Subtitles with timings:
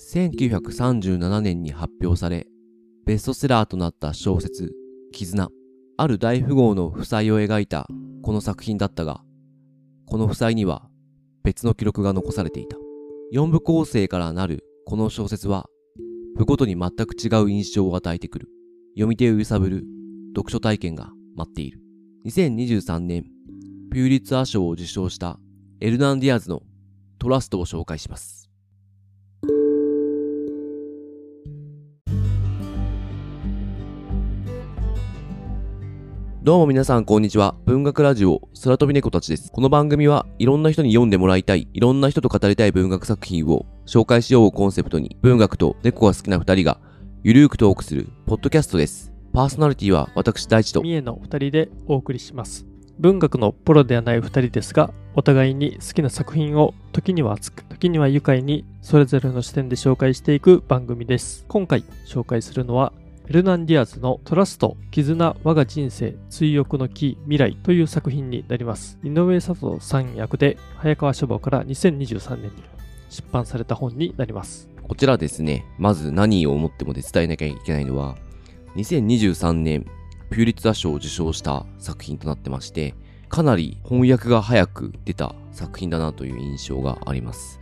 [0.00, 2.46] 1937年に発表され、
[3.04, 4.72] ベストセラーとなった小説、
[5.12, 5.48] 絆。
[5.98, 7.86] ある大富豪の負債を描いた
[8.22, 9.22] この作品だったが、
[10.06, 10.88] この負債には
[11.44, 12.78] 別の記録が残されていた。
[13.30, 15.66] 四部構成からなるこの小説は、
[16.36, 18.48] 部ごとに全く違う印象を与えてくる。
[18.94, 19.84] 読み手を揺さぶる
[20.34, 21.80] 読書体験が待っている。
[22.24, 23.24] 2023年、
[23.92, 25.38] ピューリッツァー賞を受賞した
[25.80, 26.62] エルナンディアーズの
[27.18, 28.39] トラストを紹介します。
[36.42, 37.54] どうも皆さんこんにちは。
[37.66, 39.52] 文学ラジオ、空飛び猫たちです。
[39.52, 46.80] この番組はいろんな人に読んでもらいたい、いろんな人と語りたい文学作品を紹介しようをコンセプトに、文学と猫が好きな二人が
[47.22, 49.12] ゆるーくトークするポッドキャストです。
[49.34, 52.64] パーソナリティは私大地と三重の二人でお送りします。
[52.98, 61.44] 文学のプロではない二人ですが、お互いに好きな作品を時には熱く、時には愉快にそれぞれの視点で紹介していく番組です。
[61.48, 62.94] 今回紹介するのは
[63.30, 68.98] エルナンディアズのトラスト、絆、我が人生、追憶の木、未来という作品になります。
[69.04, 72.64] 井上佐藤さん役で、早川書房から2023年に
[73.08, 74.68] 出版された本になります。
[74.82, 78.16] こちらですね、まず何を思ってもで伝えなきゃいけないのは、
[78.74, 79.84] 2023年、
[80.32, 82.96] ピューリッツァ賞を受賞した作品となってまして、
[83.28, 87.59] かなり翻訳が早く出た作品だなという印象があります。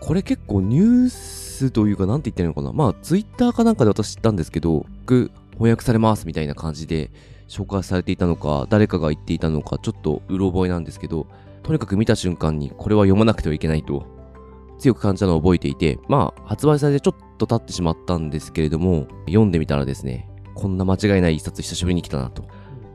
[0.00, 2.72] これ結構ニュースというか、なんて言ってるのかな。
[2.72, 7.10] まあ、ツイッターかなんかで私知ったんですけど、僕、翻訳されますみたいな感じで
[7.48, 11.26] 紹介されていたのか、誰かが言っていたのか、ちょっとうろ覚えなんですけど、
[11.62, 14.06] とにかく見た瞬間にこれは読まなくてはいけないと
[14.78, 22.44] 強く感じたのを覚えていて、まあ、発売されてちょっと経ってしまったんですけれども、読んでみたらですね、こんな間違いない一冊久しぶりに来たなと。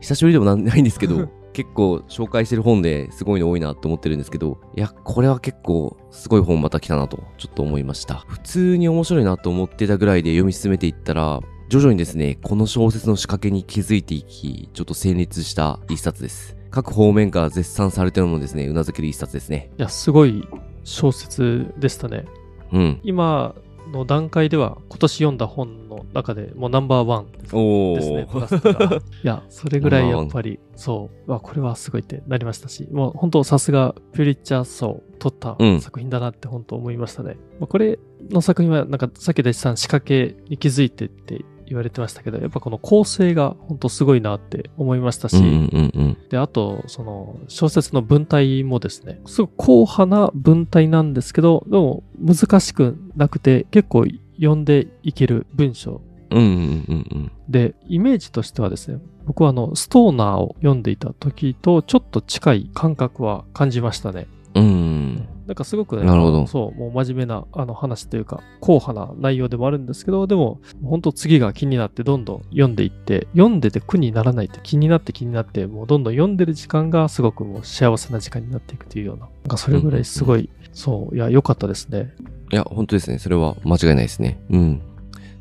[0.00, 8.26] 久しぶりでもないんですけど、 結構紹介してる本ですごいの多いなと思ってるんですけど、いや、これは結構すごい本また来たなとちょっと思いました。
[8.28, 11.40] 普通に面白いなと思ってたぐらいで読み進めていったら、
[11.70, 16.58] 徐々にですね、この小説の仕掛けに気づいていき、ちょっと成立した一冊です。
[16.70, 19.70] 各方面から絶賛されてるのもですね、うなずける一冊ですね。
[19.78, 20.46] いや、すごい
[20.84, 22.26] 小説でしたね。
[22.70, 23.00] うん。
[23.02, 23.54] 今、
[23.92, 28.26] の段階では今年読んだ本の中でもうナンバーワンですね。
[29.22, 37.36] いや、それぐらいやっぱり、そう、わ、これはすごいってなりましたし、もう本当さすがピュリッチャー賞を取った作品だなって本当思いましたね。
[37.60, 37.98] うん、これ
[38.30, 45.36] の作品はなんかさっき大地さん仕掛けに気づいてって言われてましたけど、やっぱこの構成が本当すごいなって思いましたし、
[46.30, 54.06] で、あと、その小説の文体もですね、すごく硬派な文体なんですけど、でも難しくなくて結構
[54.36, 56.00] 読んでいける文章。
[57.48, 64.26] で、イメージとしてはですね、僕はあの、ストーナーを読んでいた時とちょっと近い感覚は感じましたね。
[64.54, 65.28] うん。
[65.46, 82.12] なんかすごくね、なるほどそう、もう真面目なあの話というか、硬派な内容でもあるんですけど、でも、本当次が気になってどんどん読んでいって、読んでて苦にならないって気になって気になって、もうどんどん読んでる時間がすごくもう幸せな時間になっていくというような、なんかそれぐらいすごい、うんそう、いや、良かったですね。
[82.52, 83.18] いや、本当ですね。
[83.18, 84.38] それは間違いないですね。
[84.50, 84.82] うん。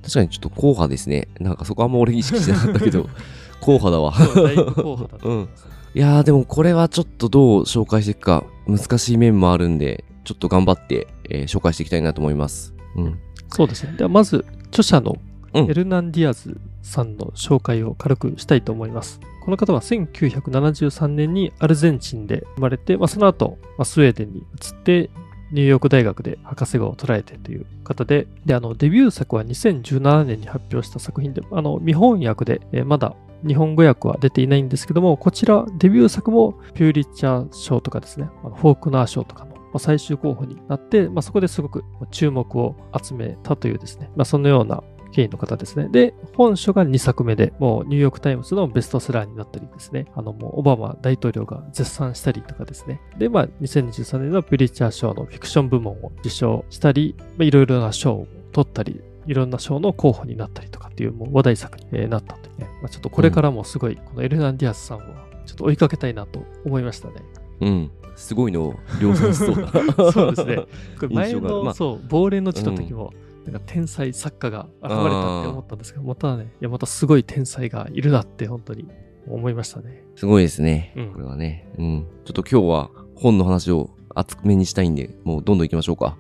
[0.02, 1.28] 確かにちょっと硬派ですね。
[1.42, 3.10] なんかそこあんま俺意識してなかったけど、
[3.60, 4.14] 硬派だわ。
[4.14, 5.50] だいぶ硬派だ、 うん。
[5.94, 12.74] いやーでもこれはちょっとどう紹介していくか難しい面もあるんで、ちょっと頑張って、えー、紹介していきたいなと思います。
[12.96, 13.20] うん。
[13.50, 13.94] そうですね。
[13.98, 15.18] ではまず、著者の
[15.54, 19.20] エルナンディアズさんの紹介を軽くしたいと思います。
[19.44, 25.10] この方は1973年にアルゼンチンで生まれて、まあ、その後、まあ、スウェーデンに移って、
[25.52, 33.16] ニューヨーク大学で博士号を取られてという方で、で、あの、デビュー作は2017年に発表した作品で、あの、未翻訳で、えー、まだ
[33.46, 44.84] 日本語訳は出ていないんですけども、こちらデビュー作もピューリッチャー賞とかですね、フォークナー賞とかの最終候補になって、まあ、そこですごく注目を集めたというですね、まあ、そのような
[45.16, 45.88] 経緯の方ですね。
[45.88, 53.00] で、本書が2作目で、もうニューヨークタイムズのベストセラーになったりですね、あのもうオバマ大統領が絶賛したりとかですね。
[53.18, 62.70] で、まあ2023年のピューリッチャー賞のフィクション部門を受賞したり、いろいろな賞を取ったり、いろんな賞の候補になったりとかっていうもう話題作になったというね。
[62.82, 65.06] まあ、ちょっとこれからもすごい、このエルナンディアスさんは
[65.46, 67.16] ちょっと追いかけたいなと思いましたね。
[67.62, 67.92] うん。
[68.16, 69.72] すごいの量産しそうだ。
[70.12, 70.56] そうですね。
[71.00, 73.14] これ前の、まあ、そう、亡霊の地の時も、
[73.46, 78.88] うん、なんか天才作家が現れたって思ったんですけど、またね、いや、またすごい天才がいるなって本当に
[79.28, 80.04] 思いましたね。
[80.16, 80.94] すごいですね。
[80.96, 81.68] うん、これはね。
[81.78, 82.06] うん。
[82.24, 86.18] ちょっと今日は本の話を厚めにしたいんで、もうどんどん行きましょうか。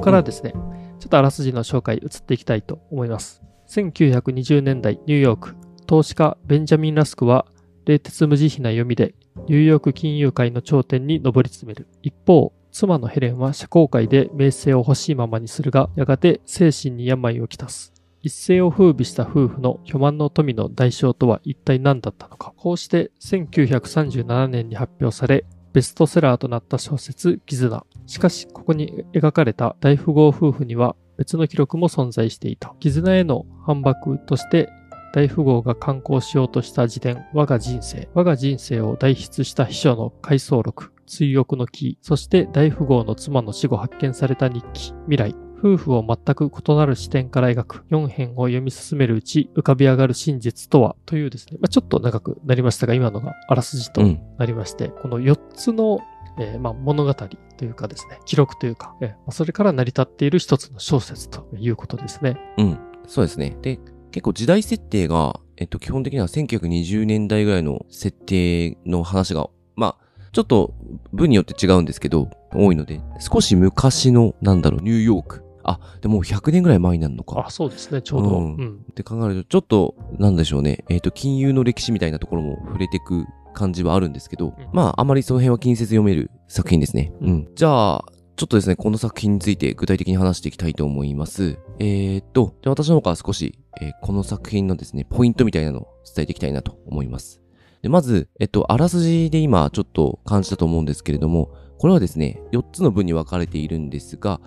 [0.00, 0.60] ここからですね、ちょ
[1.06, 3.42] っとあらすじの紹介移っていきたいと思います。
[3.68, 5.56] 1920年代ニューヨーク、
[5.86, 7.44] 投資家ベンジャミン・ラスクは
[7.84, 9.14] 冷徹無慈悲な読みで、
[9.46, 11.86] ニューヨーク金融界の頂点に上り詰める。
[12.00, 17.92] 一方、妻のヘレンは社交界で名声を欲しいままにするが、やがて精神に病をきたす。
[18.22, 22.54] 一世を風靡した夫婦の巨万の富の代償とは一体何だったのか。
[22.56, 27.86] こうして1937年に発表され、ベストセラーとなった小説、絆。
[28.06, 32.74] しかし、ここに描かれた大富豪夫婦には別の記録も存在していた。
[32.80, 34.68] 絆への反駁として
[35.12, 38.08] 大富豪が刊行しようとした自伝、我が人生。
[38.14, 45.49] 我が人生を代筆した秘書の回想録、追憶の木、そして大富豪の妻の死後発見された日記、未来。
[45.62, 54.02] 夫婦を全く異なる視点から描く4編を読み進めるうち浮かび上がる真実とはというですね、まあ、ちょっと長くなりましたが、今のがあらすじと
[54.38, 56.00] なりまして、うん、この4つの
[56.38, 57.26] えー、まあ、物語と
[57.64, 62.38] いうかですね、記録というか、えー、それから成り立っている一つの小説ということですね。
[62.56, 62.78] うん。
[63.06, 63.56] そうですね。
[63.60, 63.78] で、
[64.10, 70.74] 結構時代設定が、えっと、基本的には1920年代ぐらいの設定の話が、まあ、ちょっと
[71.12, 75.49] 文によって違うんですけど、多いので、少し昔の、なんだろう、ニューヨーク。
[75.70, 77.44] あ、でも100年ぐらい前になるのか。
[77.46, 78.28] あ、そうですね、ちょうど。
[78.30, 78.54] うん。
[78.54, 80.84] うん、って考えると、ちょっと、なんでしょうね。
[80.88, 87.12] えっ、ー、と、金融の歴史みたいなところも触れていく感じはあるんですけど、うん、まあ、あまりその辺は気にせず読める作品ですね。
[87.20, 87.48] うん。
[87.54, 88.04] じゃあ、
[88.36, 91.58] ちょっとですね、この作品について具体的に話していきたいと思います。
[91.78, 97.42] えー、っと、じゃあ私の方から少し、えー、この作品のですね、ポイントみたいなのを伝えていきたいなと思います。
[97.82, 104.40] で、まず、えっと、あらすじで今ちょっと感じたと思うんですけれども、これはですね、4つの部に分かれているんですが、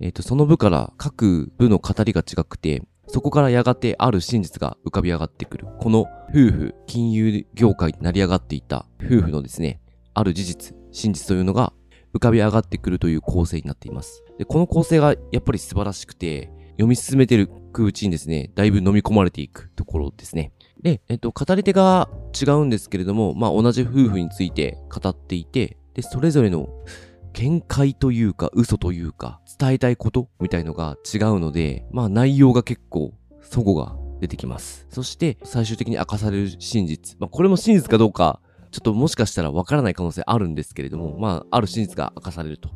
[0.00, 5.66] えっと、その部から各部の語りが違くて、そこからやがてある真実が浮かび上がってくる。
[5.78, 9.80] この夫婦、金融業界で成り上がっていた夫婦のですね、
[10.14, 11.72] ある事実、真実というのが
[12.14, 14.24] 浮かび上がってくるという構成になっています。
[14.38, 20.52] で、この構成がやっぱり素晴らしくて、読み進めてるうちにですね、だいぶ飲み込まれていくところですね。
[20.82, 22.08] で、えっと、語り手が
[22.40, 26.68] 違うんですけれども、まあ、同じ夫婦について語っていて、で、それぞれの
[27.32, 34.86] 見解というか、嘘というか、伝えたいことみたいのが違うので、まあ、内容が結構、齟齬が出てきます。
[34.90, 37.18] そして、最終的に明かされる真実。
[37.18, 38.40] まあ、これも真実かどうか、
[38.70, 42.70] ちょっともしかしたらわからない可能性あるんですけれども、まあ、ある真実が明かされると。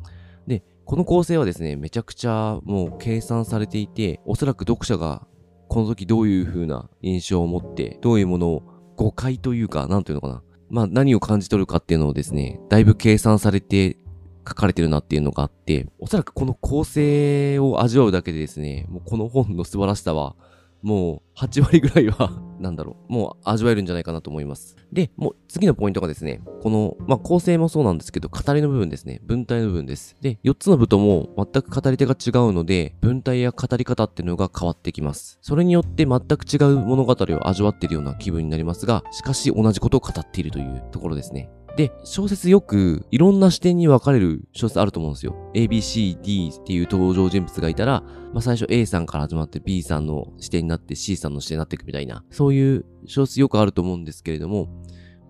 [0.46, 5.26] で、この構成はですね、めちゃくちゃもう計算されていて、おそらく読者が
[5.68, 8.62] この時どういう風な印象を持って、どういうものを
[8.96, 10.42] 誤解というか、なんていうのかな。
[10.70, 13.98] まあ何を感じ取るかっていうのをですね、だいぶ計算されて
[14.46, 20.36] 書かれてるなっていうのがあって、おそらくこの構成を味わうだけでですね、もうこの本の素晴らしさは
[20.84, 22.30] もう8割ぐらいは
[22.60, 24.76] なんだろう、もう味わえるんじゃないかなと思います。
[24.92, 29.20] で、もう次のポイントがですね、この、まあ、構成もそうなんですけど、語りの部分ですね。
[29.24, 30.14] 文体の部分です。
[30.20, 35.38] で、4つの部とも全く語り手が違うので、文体や語り方っていうのが変わってきます。
[35.40, 41.48] それによって全く違う物語を味わっているような気分になりますが、しかし同じことを語っているというところですね。
[41.76, 45.34] で、小説よくいろんな視点に分かれる小説あると思うんですよ。
[45.54, 54.68] A, B, C, D っていう登場人物がいたら、まあ最初 A さんから始まって B さんの視点になって C さんの視点になっていくみたいな、そういう小説よくあると思うんですけれども、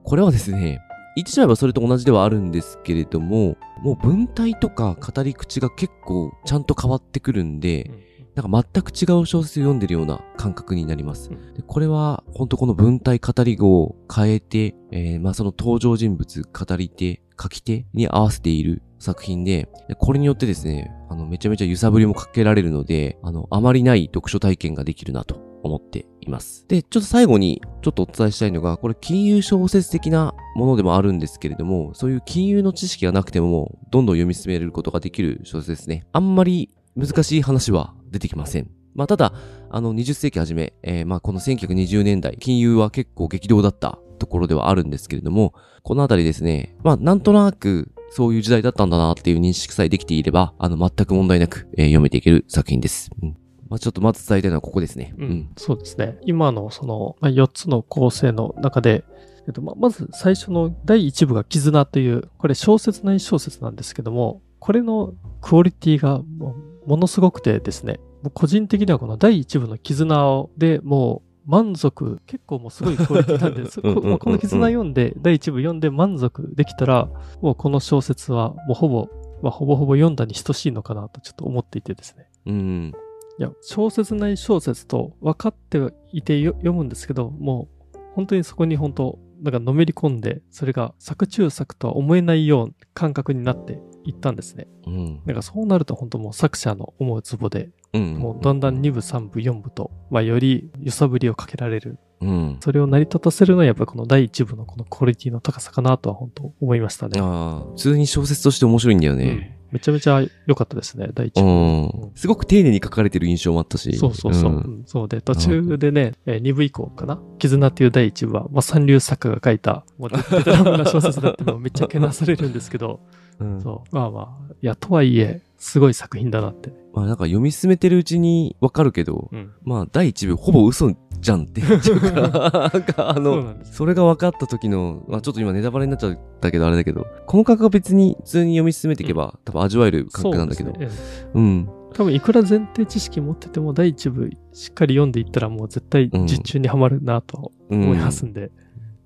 [0.03, 0.81] これはですね、
[1.17, 7.91] 言ってしまえばそれと同じではあるんですけれども、もう文体とか語り口が結構ちゃんと変わってくるんで、
[8.35, 11.31] なんか全く違う小説を読んでるような感覚になります。
[11.31, 26.67] でこれは、本当この文体語り語を変えて、えー、まあその登場人物、語り手、書き手に合わせている作品で、これによってですね、あの、めちゃめちゃ揺さぶりもかけられるので、あの、あまりない読書体験ができるなと思っています。
[26.69, 36.07] で、ちょっと最後にちょっとお伝えしたいのが、これ金融小説的なものでもあるんですけれども、そういう金融の知識がなくても、どんどん読み進めることができる小説ですね。
[36.13, 38.71] あんまり難しい話は出てきません。
[38.95, 39.33] まあ、ただ、
[39.71, 45.53] あの、20世紀初め、えー、まあ、この1920年代、金融は結構激動だったところではあるんですけれども、
[45.83, 53.11] このあたりですね、まあ、なんとなく、そういう時代だったんだなっていう認識さえできていれば、あの、全く問題なく、えー、読めていける作品です。
[53.21, 53.37] うん
[53.69, 55.15] まあ、ちょっとまず伝えたいのはここですね。
[55.19, 55.51] うん。
[55.57, 56.19] そうですね。
[56.23, 59.05] 今のその、まあ、4つの構成の中で、
[59.47, 68.01] えっと、ままず最初の第1部が絆という、これ小説内小説なんですけども、これのクオリティがもうものすごくてですね、
[68.33, 77.09] 個人的にはこの第1部の絆をでもう満足、結構もうすごいクオリティなんで、この絆読んで、第1部読んで満足できたら、
[77.43, 79.09] もうこの小説はもうほぼ、
[79.43, 82.31] まあ、ほぼほぼ読んだに等しいのかなとちょっと思っていてですね。
[82.47, 82.93] うん。
[83.39, 94.67] いや、小説内小説と分かっていて読むんですけど、もう本当にそこに本当、なんかのめり込んで、それが作中作とは思えないような感覚になって行ったんですね。
[94.87, 95.21] うん。
[95.25, 102.57] なんかそうなると本当もう作者の思うツボで、うん、もうだんだん2部、3部、4部と、まあより揺さぶりをかけられるうん。
[102.61, 107.21] それを成り立たせるのはやっぱりこの第一部のこのクオリティの高さかなとは本当思いましたね。
[107.21, 109.59] ああ、普通に小説として面白いんだようんね。
[109.75, 111.51] めちゃめちゃ良かったですね、第一う部。
[111.51, 112.13] ん。
[112.15, 113.93] すごく丁寧に書かれてる印象もあったし。
[113.97, 114.83] そうそうそう。
[114.87, 123.01] そうで、途中でね、えー、2部以降かな絆っていう第一部は、まあ、三流作家が書いた、もうデタラメな小説だってめっちゃけなされるんですけど、
[123.41, 123.95] うんそう。
[123.95, 126.73] まあまあ、いや、とはいえ、すごい作品だなって。
[126.93, 129.53] まあなんか読み進めてるうちにわかるけど、うん。
[129.65, 133.75] まあ第一部ほぼ嘘じゃんって言っちゃうから、なんかあそうの、なんです。
[133.75, 140.73] それが分かった時の、まあちょっと今ネタバレになっちゃったけどあれだけど、この感覚は別に普通に読み進めていけば、多分味わえる感覚なんだけど。
[140.73, 140.89] そうね
[141.35, 141.69] うん。
[141.95, 148.51] 多分いくら前提知識持ってても第一部しっかり読んでいったらもう絶対実中にはまるなとうん思いますんで。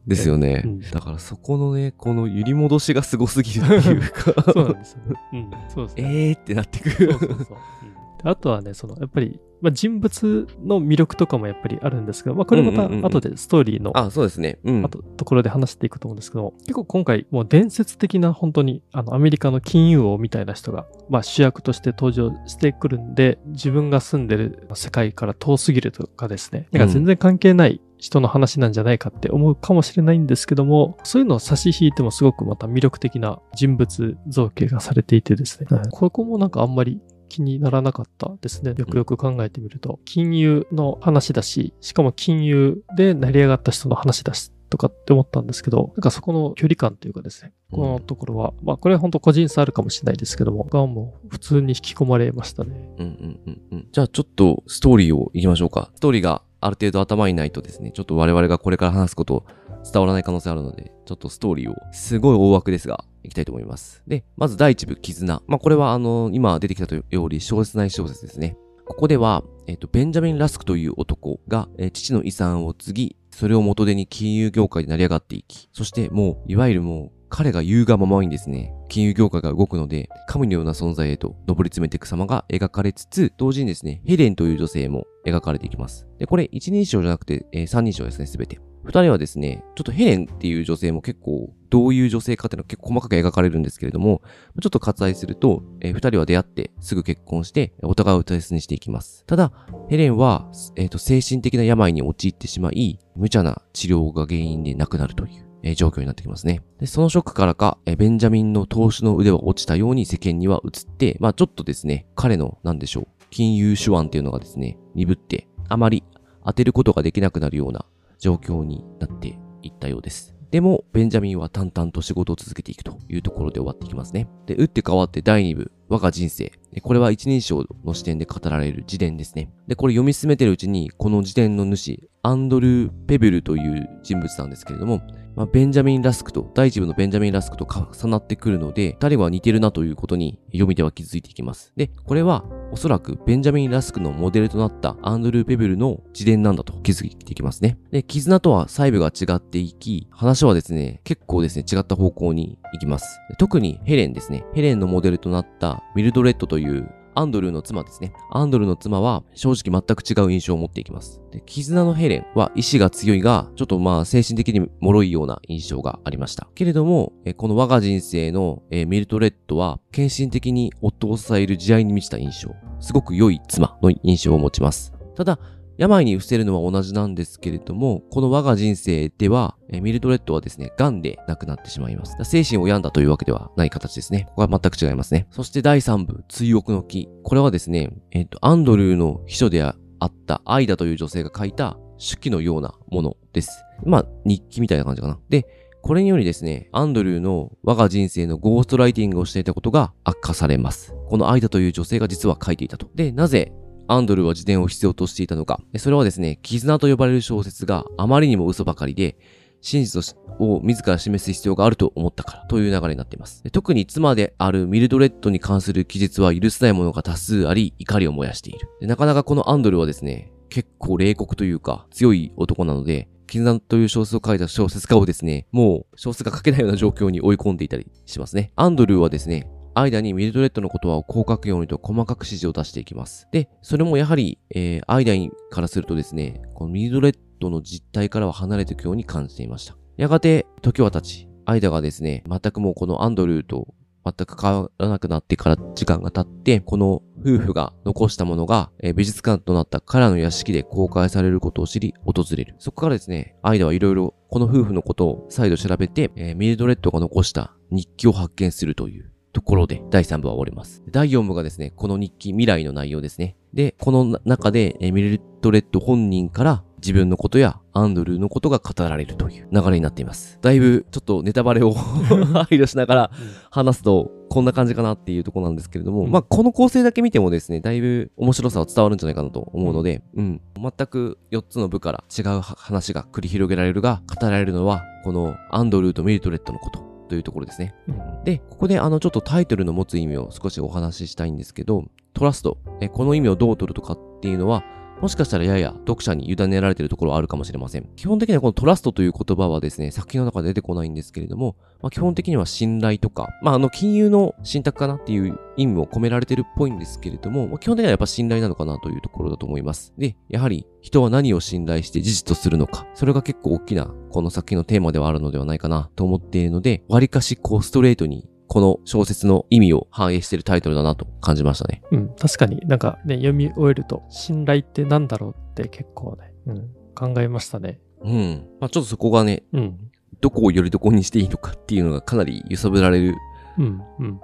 [0.09, 5.21] ですよね、うんだからそこのね、この揺り戻しがすごすぎるっていうか、そうなんですよね。
[5.33, 5.51] うん。
[5.69, 6.29] そうですね。
[6.29, 6.97] えーってなってくる。
[6.97, 7.37] そうそうそう。
[7.37, 14.59] うんであとはね、その、やっぱり、まあ、人物の魅力とかもやっぱりあるんですけど、まあ、これまた後でストーリーの、あ、そうですね。
[14.65, 14.85] うん。
[14.85, 38.75] あと、ところで話していくと思うんですけど、結構今回、もう伝説的な本当に、あの、アメリカの金融王みたいな人が、まあ、主役として登場してくるんで、自分が住んでる世界から遠すぎるとかですね、なんか全然関係ない人の話なんじゃないかって思うかもしれないんですけども、そういうのを差し引いてもすごくまた魅力的な人物造形がされていてですね、ここもなんかあんまり気にならなかったですね。
[38.77, 40.01] よくよく考えてみると。
[40.05, 52.95] 金融の話だし、しかも金融で成り上がった人の話だし、とかって思ったんですけど、なんかそこの距離感というかですね、このところは、まあこれは本当個人差あるかもしれないですけども、がもう普通に引き込まれましたね。
[52.99, 53.89] うんうんうんうん。
[53.91, 55.91] じゃあちょっとストーリーを行きましょうか。
[55.95, 59.45] ストーリーがある程度頭にないとですね、ちょっと我々がこれから話すこと
[59.85, 64.03] 伝わらない可能性あるので、ちょっとストーリーを、すごい大枠ですが、いきたいと思います。
[64.07, 65.43] で、まず第一部、絆。
[65.47, 68.57] まあこれはあの、今出てきたより小説内小説ですね。
[68.85, 86.09] ここでは、えっ、と、ベンジャミン・ラスクという男が、えー父の遺産を継ぎ、それを元手に金融業界で成り上がっていき、そしてもう、いわゆるもう、彼が言うがままにですね、金融業界が動くので、神のような存在へと上り詰めていく様が描かれつつ、同時にですね、ヘレンという女性も描かれていきます。
[86.19, 88.59] で、これ一人称じゃなくて、えー三人称ですね、すべて。
[88.85, 94.23] 二人はですね、ちょっとヘレンっていう女性も結構、どういう女性かっていうのは結構細かく描かれるんですけれども、
[94.63, 99.25] ちょっと割愛すると、えー二人は出会ってすぐ結婚して、お互いを大切にしていきます。
[99.27, 99.53] ただ、
[99.89, 105.45] ヘレンは、えっ、と、精神的な病に陥ってしまい、無茶な治療が原因で亡くなるという。
[105.63, 106.63] えー状況になってきますね。
[106.79, 116.05] で、そのショックからか、えーベンジャミンの投資の腕は落ちたように世間には映って、まあちょっとですね、彼の、なんでしょう、金融手腕っていうのがですね、鈍って、あまり
[116.47, 117.85] 当てることができなくなるような
[118.19, 120.35] 状況になっていったようです。
[120.51, 124.29] でも、ベンジャミンは淡々と仕事を続けていくというところで終わっていきますね。
[124.47, 126.51] で、打って変わって第2部、我が人生。
[126.83, 129.53] これは一人称の視点で語られる自伝ですね。
[129.67, 135.03] で、これ読み進めてるうちに、この自伝の主、アンドルー・ペブルという人物なんですけれども、
[135.39, 141.73] まあ、ベンジャミン・ラスクと、第一部のベンジャミン・ラスクと重なってくるので、二人は似てるなということに読み手は気づいていきます。
[141.77, 147.79] で、これはおそらくベンジャミン・ラスクのモデルとなったアンドルー・ペベルの自伝なんだと気づいていきますね。
[147.93, 153.21] で、絆とは細部が違っていき、話はですね、結構ですね、違った方向に行きます。
[153.39, 154.45] 特にヘレンですね。
[154.55, 158.13] ヘレンのモデルとなったミルドレッドというアンドルーの妻ですね。
[158.31, 161.21] アンドルーの妻は正直全く違う印象を持っていきます。
[161.33, 166.47] で、絆のヘレンは意志が強いが、ちょっとまあ精神的に脆いような印象がありました。
[166.55, 172.55] けれども、えこの我が人生の、えミルトレッドは献身的に夫を支える慈愛に満ちた印象。
[172.79, 174.95] すごく良い妻の印象を持ちます。
[175.17, 175.41] ただ、
[175.79, 182.17] 病に伏せるのは同じなんですけれども、この我が人生では、えミルドレッドはですね、癌で亡くなってしまいます。
[182.25, 184.25] 精神を病んだというわけではない形ですね。
[184.31, 185.29] ここは全く違いますね。
[185.31, 187.09] そして第3部、追憶の木。
[187.23, 193.65] これはですね、えっ、と、アンドルーの秘書であったアイダという女性が書いた手記のようなものです。
[193.85, 195.21] まあ、日記みたいな感じかな。
[195.29, 195.47] で、
[195.81, 200.93] これによりですね、アンドルーの我が人生のゴーストライティングをしていたことが悪化されます。
[201.09, 202.91] このアイダという女性が実は書いていたと。
[202.95, 203.53] で、なぜ
[203.89, 205.61] アンドルは自伝を必要としていたのか。
[205.79, 209.17] それはですね、絆と呼ばれる小説があまりにも嘘ばかりで、
[209.61, 213.43] 真実を自ら示す必要があると思ったからという流れになっています。
[213.51, 218.69] 特に妻であるミルドレッドに関する記述は許せないものが多数あり、怒りを燃やしている。
[218.83, 228.53] なかなかこのアンドルはですね、結構冷酷というか強い男なので、絆という小説を書いた小説家をですね、もう小説が書けないような状況に追い込んでいたりしますね。
[228.57, 233.29] アンドルはですね、アイダにミルドレッドのことはこう書くようにと細かく指示を出していきます。
[233.33, 239.77] で、それもやはり、えー、アイダからするとですね、このミルドレッドの実態からは離れていくように感じていました。
[239.97, 252.55] やがて、時は経ち、アイダがですね、全くもうこのアンドルーと全く変わらなくなってから時間が経って、この夫婦が残したものが、えー、美術館となった彼らの屋敷で公開されることを知り、訪れる。
[252.59, 260.83] そこからですね、アイダはいろいろこの夫婦のことを再度調べて、えー、ミルドレッドが残した日記を発見するというところで第3部は終わります。
[260.91, 263.37] 第4部がですね、この日記未来の内容ですね。
[263.53, 270.39] で、この中で、えー、ミルドレッド本人から自分のことやアンドルーのことが語られるという流れになっています。
[270.43, 273.11] だいぶちょっとネタバレを 配慮しながら
[273.51, 286.88] 話すとこんな感じかなっていうとこなんですけれども、うん、まあこの構成だけ見てもですね、だいぶ面白さは伝わるんじゃないかなと思うので、うん、全く4つの部から違う話が繰り広げられるが、語られるのはこのアンドルーとミルトレットのこと。
[287.09, 287.75] というところですね。
[287.89, 291.85] うん、で、ここであのちょっとタイトルの持つ意味を少しお話ししたいんですけど、
[292.15, 294.63] トラスト、えこの意味をどう取るとかっていうのは、
[295.01, 297.89] もしかしたらやや読者に委ねられているところはあるかもしれません。
[297.95, 309.95] 基本的にはこのトラストという言葉はですね、作品の中で出てこないんですけれども、まあ、基本的には信頼とか、まあ、あの、金融の信託かなっていう意味も込められてるっぽいんですけれども、まあ、基本的にはやっぱ信頼なのかなというところだと思います。
[309.97, 321.83] で、やはり人は何を信頼して事実とするのか、それが結構大きなこの作品のテーマではあるのではないかなと思っているので、割かしこうストレートにこの小説の意味を反映しているタイトルだなと感じましたね。
[321.93, 327.79] うん、確かになんかね、読み終えると、信頼って何だろうって結構ね、うん、考えましたね。
[328.03, 328.49] うん。
[328.59, 329.79] まあちょっとそこがね、うん、
[330.21, 333.17] どこをよりどこにしていいのかっていうのがかなり揺さぶられる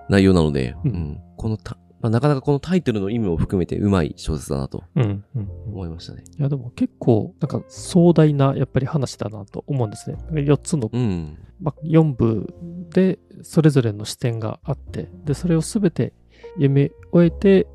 [0.09, 6.23] 内容なので、うん、うん、このたまあ、なかなかこのタイトルの意味も含めてうまい小説だなと思いましたね。
[6.39, 10.19] いやでも結構なんか壮大なやっぱり話だなと思うんですね。
[10.33, 12.53] 4つの、うん、まあ、4部
[12.91, 16.13] でそれぞれの視点があって、で、それをすべて
[16.57, 17.67] 読み終えて、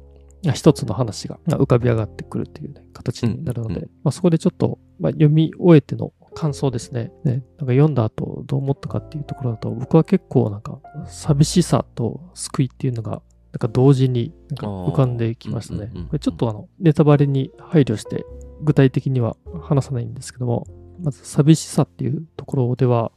[0.54, 7.32] 一つの話が浮かび上がってくるっていう、ね、形になるので、うんうん、まあ、そこでちょっと、まあ、読み終えての感想ですねね。
[7.32, 15.92] なんか読んだ後どう思ったかっていうところだと、僕は結構なんか寂しさと救いっていうのがなんか同時になんか浮かんできましたね。
[15.94, 18.26] これちょっとあの、ネタバレに配慮して
[18.62, 20.68] 具体的には話さないんですけども、
[21.02, 23.12] まず寂しさっていうところでは、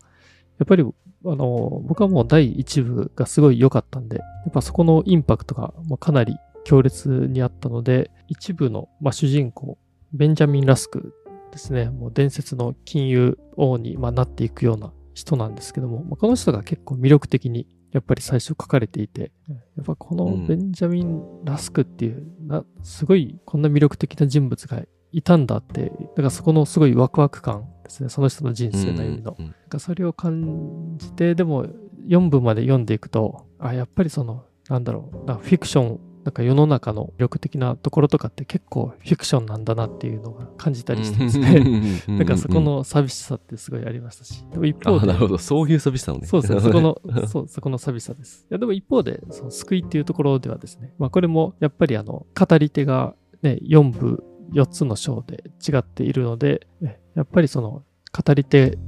[0.59, 0.85] やっぱり
[1.25, 9.78] あの、僕はもう第1部がすごい良かったんで、やっぱそこのインパクトがかなり強烈にあったので、一部の、まあ、主人公、
[10.13, 11.15] ベンジャミン・ラスク
[11.52, 19.33] ですね、もう伝説の金融王に、まあ、なっていくような人なんですけども、まあ、この人が結構魅力的にやっぱり最初書かれていて、
[19.76, 29.37] やっぱこのベンジャミン・ラスクっていう、なすごいこんな魅力的な人物がいたんだって、だからそこのすごいワクワク感ですね、その人の人生の意味の。
[29.39, 31.67] うんうん、それを感じて、でも
[32.09, 42.00] 4部まで読んでいくと、あ、やっぱりその、なんだろう、フィクションなんか世の中の魅力的なところとかって結構フィクションなんだなっていうのが感じたりしてですね。
[42.06, 44.45] なんかそこの寂しさってすごいありましたし。
[44.50, 45.06] でも一方で。
[45.06, 45.39] なるほど。
[45.39, 46.26] そういう寂しさをね。
[46.26, 46.61] そうですね。
[46.61, 48.47] そこの、 そう、そこの寂しさです。
[48.50, 56.69] いやでも一方で、その救いっていうところではですね、まあこれもやっぱりあの、語り手がね、4部、4つの章で違っているので、
[57.17, 57.82] やっぱりその
[58.13, 58.78] 語り手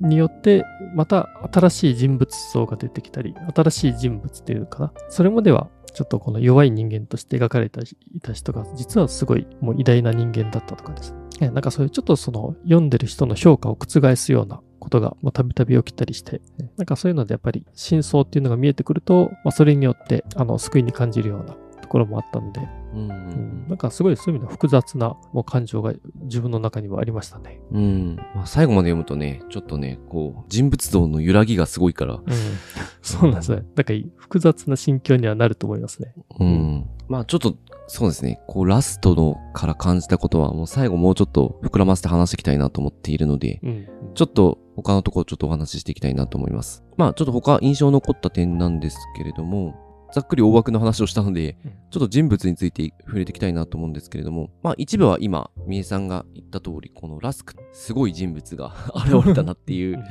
[0.00, 4.92] によってまた新しい人物像が出てきたり、新しい人物っていうかな。
[5.08, 7.80] それまではちょっとこの弱い人間として描かれて
[8.14, 11.50] いた人が、実はすごいもう偉大な人間だったとかですね。
[11.50, 16.40] なんかそういうちょっとその読んでる人の評価を覆すようなことがたびたび起きたりして、
[16.76, 21.56] なんかそういうのでやっぱり真相っていうのが見えてくると、まあ、それによってあの救いに感じるような
[21.86, 22.60] ところもあったんで、
[22.92, 27.60] うん、うん、なんかすごいそういう意味で複雑なもう感情が自分の中にはありましたね。
[27.70, 28.16] うん。
[28.34, 32.14] まあ、最後まで読むとね、ちょっとね、こう、人物像の揺らぎがすごいから。
[32.14, 32.22] うん。
[33.02, 33.62] そうなんですね。
[33.76, 36.12] なんか複雑な心境にはなると思いますね。
[36.40, 36.86] うん。
[37.08, 37.54] まあちょっと、
[37.86, 38.40] そうですね。
[38.48, 46.82] こう、ラストのから感じたことは、もう最後もうちょっと膨らませて話していきたいなと思っているので、うん、ちょっと他のところちょっとお話ししていきたいなと思います。
[46.96, 51.56] まあちょっと他印象残った点なんですけれども、ざっくり大枠の話をしたので、
[51.90, 60.02] ちょっと人物について触れていきたいなと思うんですけれども、まあ一部は今、三重さんが言った通り、このラスク、すごい人物が 現れたなっていう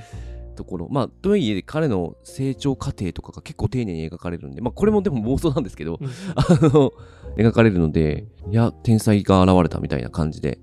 [0.56, 0.88] ところ。
[0.90, 6.00] まあ、とはいえ彼の成長過程とかが結構丁寧に描かれるんで、まあこれもでも妄想なんですけど、
[6.36, 6.92] あの、
[7.38, 10.60] 描かれるので、いや、天才が現れたみたいな感じで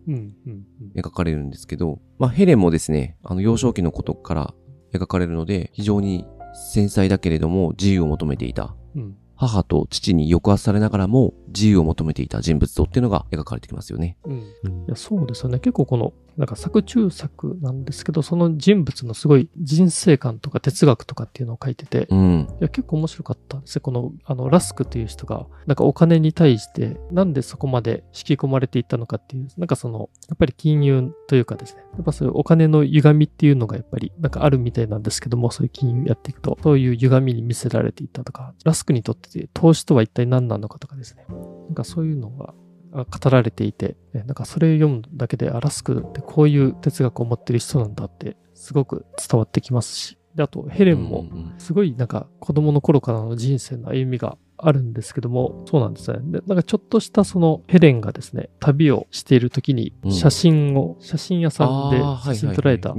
[0.96, 4.54] 描かれるんですけど、まあヘレンもですね、あの幼少期のことから
[4.92, 8.74] 描かれるので、非常に繊細だけれども自由を求めていた。
[8.94, 14.16] うん母と父に抑圧されながらも自由を求めていた人物像っていうのが描かれてきますよね。
[14.24, 14.38] うん。
[14.38, 14.44] い
[14.86, 15.58] やそうですよね。
[15.58, 22.48] 結構このなんか作中作なんですけど、その人物のすごい人生観とか哲学とかっていうのを書いてて、うん。
[22.60, 23.80] いや結構面白かったんですね。
[23.80, 42.54] この、あの、ラスクという人が、なんかお金に対して、なんでそこまで引き込まれていったのかっていう、なんかその、やっぱり金融というかですね、やっぱそういうお金の歪みっていうのがやっぱり、なんかあるみたいなんですけども、そういう金融やっていくと、そういう歪みに見せられていったとか、ラスクにとって投資とは一体何なのかとかですね、なんかそういうのが
[42.92, 51.26] 語られていて、なんかそれを読むだけで、アラスクってこういう哲学を持ってる人なんだってすごく伝わってきますし、で、あとヘレンも
[51.58, 56.20] すごいなんか子供の頃からの人生の歩みがあるんですけども、そうなんですね。
[56.22, 62.94] で、なんかちょっとしたそのヘレンがですね、旅をしている時に写真を、うん、写真屋さんで写真撮られた、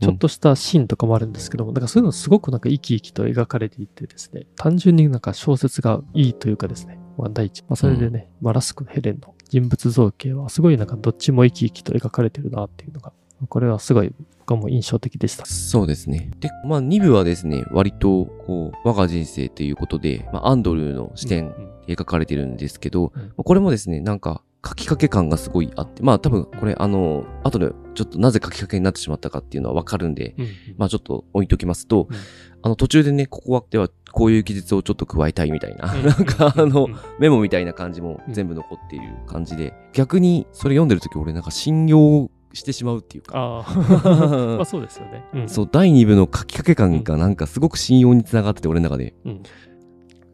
[0.00, 7.62] ちょっとしたシーンとかもあるんですけども、だからそういうのすごくなんか生き生きと描かれていてですね、単純になんか小説がいいというかですね、まあ第一。
[7.62, 13.12] まあそれでね、うん、まあラスクのヘレンの人物造形はすごいなんかどっちも生き生きと描かれてるなっていうのが、
[13.48, 15.44] これはすごい僕はもう印象的でした。
[15.46, 16.30] そうですね。
[16.40, 21.54] で、まあ2部はですね、割とこう、我が人生ということで、まあアンドルーの視点
[21.86, 32.16] 描かれてるんですけど、うんうん、これもですね、なんか書きかけ感がすごいあって、まあ多分これあの、後でちょっとなぜ書きかけになってしまったかっていうのはわかるんで、うんうん、まあちょっと置いときますと、うん、
[32.62, 43.32] あの途中でね、ここはではこういう記述をちょっと加えたいみたいな、なんかあの、メモみたいな感じも全部残っている感じで、逆にそれ読んでる時俺なんか信用してしまうっていうか。
[43.36, 43.64] あ
[44.56, 45.24] まあそうですよね。
[45.34, 49.14] うん、そう、第2部の書きかけ感がなんかすごく信用につながってて、俺の中で。
[49.24, 49.42] うん、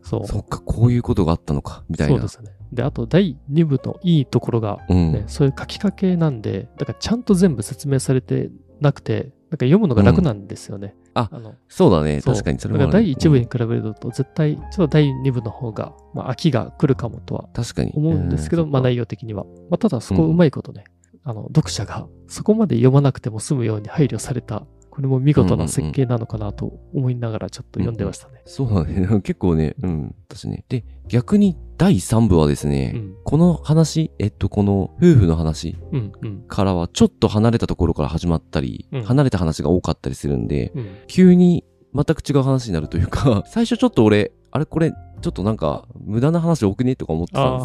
[0.03, 0.27] そう。
[0.27, 2.15] そっか、こういうことがあったのか、みたいな。
[2.15, 2.51] そうですね。
[2.73, 10.97] で、あと第2部のいいところが、ね、うん、そういう書きかけなんで、だからちゃんと全部説明されてなくて、なんか読むのが楽なんですよね。
[11.15, 12.21] うん、ああのそうだね。
[12.21, 12.93] 確かにそれは、ね。
[12.93, 19.45] 第1部に比べると、絶対、ちょっと第2部の方が、まあ、飽きが来るかもとは確かに思うんですけど、まあ内容的には。
[19.71, 20.83] まあ、ただそこうまいことね、
[21.23, 28.35] あの、読者がそこまで読まなくても済むように配慮された、これも見事な設計なのかなと思いながらちょっと読んでましたね。
[28.35, 29.09] うんうん、そうだね。
[29.23, 30.65] 結構ね、うん、私ね。
[30.69, 35.77] で、逆に第3部はですね、うん、この話、えっと、この夫婦の話
[36.47, 46.95] からはちょっと離れたところから始まったり、うん、離れた話が多かったりするんで、うん、急に全く違う話になるというか、 最初ちょっと俺、あれこれ、ちょっとなんか、無駄な話多くね？
[46.95, 47.59] とか思ってたん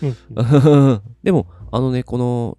[0.00, 1.02] ですけど。
[1.22, 2.58] でも、あのね、この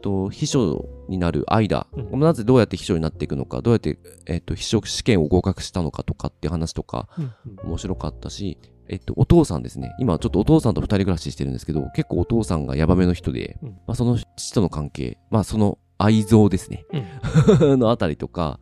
[0.00, 8.58] と、秘書になる間、うん、なぜどうやって秘書になっていくのか、どうやって、えっと、秘書試験を合格したのかとかっていう話とか、うんうん、面白かったし、
[8.88, 9.94] えっと、お父さんですね。
[9.98, 16.86] 今ちょっとお父さんと二人暮らししてるんですけど、結構お父さんがヤバめの人で、うん、まあ、その父との関係、まあその愛憎ですね。
[17.60, 18.60] うん、 のあたりとか、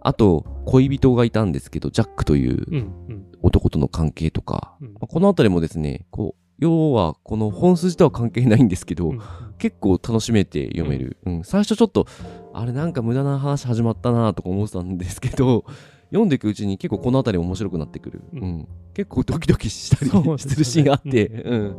[0.00, 2.66] あと、恋人がいたんですけど、ジャックという
[3.42, 9.20] 男との関係とか、うん、まあ、このあたりもですね、こう、要は、この本筋とは関係ないんですけど、うん、
[9.58, 12.06] 結構楽しめて読める、うん、うん、最初ちょっと、
[12.52, 15.64] あれなんか無駄な話始まったなとか思ってたんですけど、
[16.10, 18.22] 読んでいくうちに結構この辺り面白くなってくる。
[18.34, 18.68] うん。
[18.92, 21.76] 結構ドキドキしたりするシーンがあって、うん。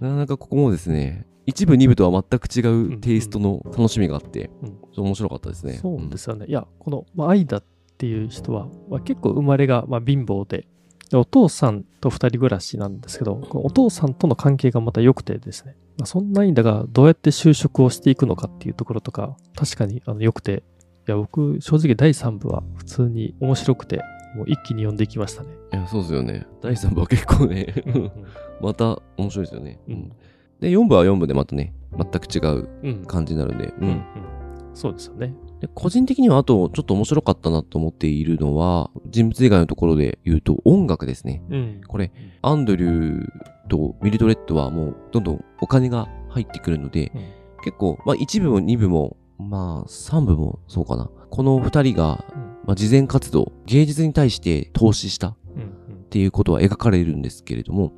[0.00, 4.50] なかなかここもですね、一部二部とは全く違うテイストの楽しみがあって、
[4.96, 5.74] うん、面白かったですね。
[5.74, 6.44] そうですよね。
[6.46, 7.64] いや、この、まあ、愛だっ
[7.96, 10.66] ていう人は、まあ、結構生まれが、まあ、貧乏で、
[11.14, 20.62] お父さんと二人暮らしなんですけど、お父さんとの関係がまた良くてですね、まあ、そんないんだが、どうやって就職をしていくのかっていうところとか、確かにあの良くて、
[21.08, 24.00] いや、僕、正直第3部は普通に面白くて、
[24.36, 25.48] もう一気に読んでいきましたね。
[25.72, 26.46] いや、そうですよね。
[26.62, 27.74] 第3部は結構ね
[28.60, 29.80] また面白いですよね。
[29.88, 30.12] うん。
[30.60, 32.38] で、4部は4部でまたね、全く違
[32.92, 33.84] う感じになるんで、うん。
[33.84, 34.02] うん、うん、
[34.78, 35.34] そうですよね。
[35.60, 41.42] で個人的にはあとちょっと面白かったなと思っているのは、人物以外のところで言うと音楽ですね。
[41.50, 42.12] うん、これ、
[42.42, 43.28] アンドリュー
[43.68, 47.22] とミルドレッドはもうどんどんお金が入ってくるので、うん、
[47.64, 51.10] 結構、まあ1部も2部も、まあ3部もそうかな。
[51.28, 52.24] この2人が、
[52.64, 55.34] まあ、慈善活動、芸術に対して投資したっ
[56.08, 57.92] ていうことは描かれるんですけれども、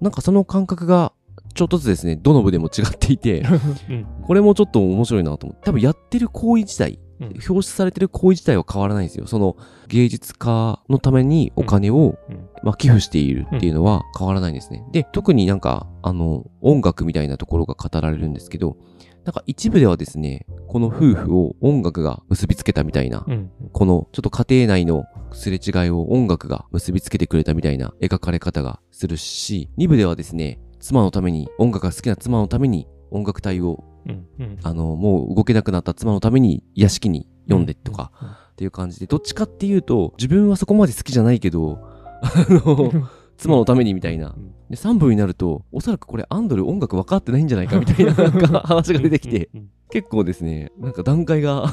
[0.00, 1.12] なんかその感覚が
[1.54, 3.42] ちょっとずつですね、どの部でも違っていて、
[4.22, 9.26] これもちょっと面白いなと思って、多分やってる行為自体、うん、表出されてる行為自体は変わらないんですよ。
[9.26, 9.56] その
[9.88, 14.84] 芸術家のためにお金を、うん、まあ、寄付しているっていうのは変わらないんですね。
[14.92, 18.76] で、特になんか、あの、音楽みたいなところが語られるんですけど、
[19.24, 38.10] なんか一部ではですね、この夫婦を音楽が結びつけたみたいな、うん、このちょっと家庭内のすれ違いを音楽が結びつけてくれたみたいな描かれ方がするし、二部ではですね、妻のために、音楽が好きな妻のために音楽隊を、うんうん、あの、もう動けなくなった妻のために屋敷に読んでとか、
[38.52, 41.78] っていう感じで、どっちかっていうと、自分はそこまで好きじゃないけど、
[42.22, 42.92] あの、
[43.36, 44.34] 妻のためにみたいな。
[44.68, 49.48] で、3部になると、おそらくこれアンドル音楽分かってないんじゃないかみたいななんか話が出てきて、
[49.90, 51.72] 結構ですね、なんか段階が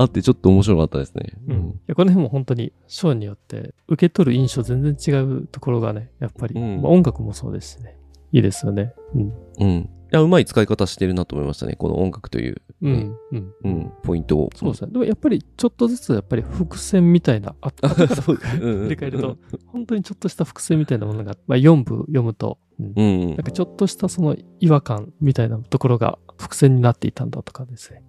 [0.00, 1.32] あってちょっと面白かったですね。
[1.48, 1.56] うん。
[1.70, 7.98] いやこの辺も本当に章によって受け取る印象全然違うところがね、やっぱり、うんまあ音楽もそうですしね。
[8.30, 8.94] いいですよね。
[9.14, 9.32] うん。
[9.58, 9.68] うん。
[9.70, 11.74] いや、うまい使い方してるなと思いましたね。
[11.74, 13.16] この音楽という、うん。
[13.32, 13.54] うん。
[13.64, 14.50] うん、ポイントを。
[14.54, 14.92] そうですね。
[14.92, 23.36] でもやっぱりちょっとずつやっぱり伏線みたいな、あ後からそう振り返ると、本当にちょっとした伏線みたいなものが、まあ4部読むと、うんうんなん。
[23.36, 28.02] かちょっとしたその違和感みたいなところが伏線になっていたんだとかですね。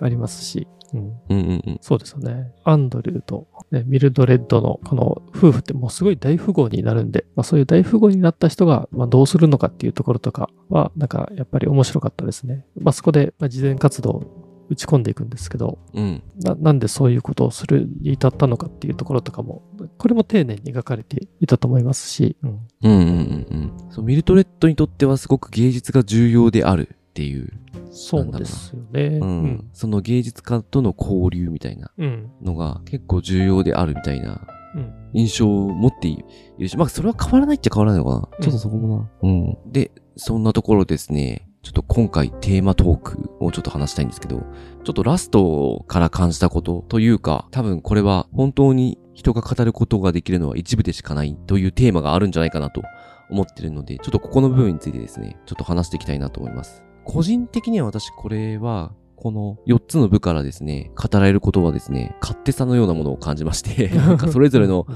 [0.00, 1.78] ありますし、うん、うんうんうん。
[1.80, 2.52] そうですよね。
[2.64, 12.64] アンドリューと、ね、ミルドレッドのこの夫婦ってもうすごい大富豪になるんで、まあ、そういう大富豪になった人がまあどうするのかっていうところとかは、なんかやっぱり面白かったですね。
[12.80, 16.22] まあ、そこでまあ慈善活動を打ち込んでいくんですけど、うん。
[16.42, 19.62] ななんでそういうことをするに至ったのかっていうところとかも、
[19.98, 22.50] これも丁寧に描かれていたと思いますし、うん
[22.82, 23.90] うんうんうんうん。
[23.90, 27.52] そう、ミルトレッドにとってはすごく芸術が重要であるっていう、
[27.90, 29.18] そうですよね。
[29.22, 29.70] うん。
[29.72, 32.30] その芸術家との交流みたいなうん。
[32.42, 34.92] のが結構重要であるみたいなうん。
[35.14, 36.22] 印象を持ってい
[36.58, 38.28] るし、まあそれは変わらないっちゃ変わらないのかな。
[38.38, 39.10] うんちょっとそこもな。
[39.22, 39.72] うん。
[39.72, 44.38] で、そんなところですね、ちょっと今回テーマトークをちょっと話したいんですけど、
[44.84, 52.84] ちょっとラストから感じたことというか、多分これは本当に人が語ることができるのは一部でしかないというテーマがあるんじゃないかなと
[53.30, 56.84] 思ってるので、ちょっとここの部分についてですね、ちょっと話していきたいなと思います。
[57.02, 64.86] 個人的には私これは、この4つの部からですね、語られることはですね、勝手さのようなものを感じまして、 なんかそれぞれの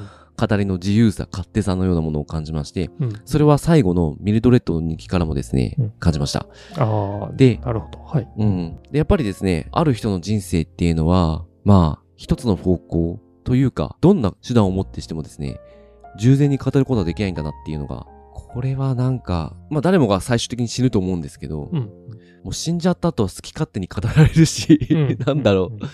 [0.47, 6.47] 語りの自由さ、勝手さのようなものを感じまして、うん、それは最後のミルドレッドの日記からもですね、うん感じました。
[6.79, 7.99] ああ、で、なるほど。
[7.99, 8.29] はい。
[8.39, 8.79] うん。
[8.91, 15.61] で、やっぱりですね、ある人の人生っていうのは、まあ、一つの方向というか、どんな手段をもってしてもですね、
[16.19, 21.81] 従前に語ることはできないんだなっていうのが、これはなんか、まあ誰もが最終的に死ぬと思うんですけど、うん。
[22.43, 24.79] もう死んじゃった後は好き勝手に語られるし、
[25.27, 25.87] なんだろう、